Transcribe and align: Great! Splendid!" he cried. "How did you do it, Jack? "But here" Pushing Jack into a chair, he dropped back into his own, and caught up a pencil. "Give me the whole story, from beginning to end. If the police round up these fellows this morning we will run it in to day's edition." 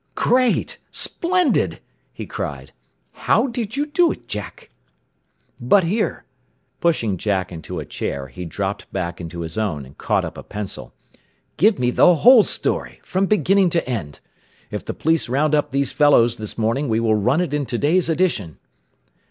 Great! 0.15 0.79
Splendid!" 0.91 1.79
he 2.11 2.25
cried. 2.25 2.71
"How 3.11 3.45
did 3.45 3.77
you 3.77 3.85
do 3.85 4.11
it, 4.11 4.27
Jack? 4.27 4.71
"But 5.59 5.83
here" 5.83 6.25
Pushing 6.81 7.17
Jack 7.17 7.51
into 7.51 7.77
a 7.77 7.85
chair, 7.85 8.27
he 8.29 8.43
dropped 8.43 8.91
back 8.91 9.21
into 9.21 9.41
his 9.41 9.59
own, 9.59 9.85
and 9.85 9.95
caught 9.99 10.25
up 10.25 10.39
a 10.39 10.41
pencil. 10.41 10.91
"Give 11.57 11.77
me 11.77 11.91
the 11.91 12.15
whole 12.15 12.41
story, 12.41 12.99
from 13.03 13.27
beginning 13.27 13.69
to 13.69 13.87
end. 13.87 14.21
If 14.71 14.83
the 14.83 14.95
police 14.95 15.29
round 15.29 15.53
up 15.53 15.69
these 15.69 15.91
fellows 15.91 16.37
this 16.37 16.57
morning 16.57 16.89
we 16.89 16.99
will 16.99 17.13
run 17.13 17.39
it 17.39 17.53
in 17.53 17.67
to 17.67 17.77
day's 17.77 18.09
edition." 18.09 18.57